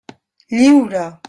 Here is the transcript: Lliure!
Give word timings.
Lliure! 0.53 1.05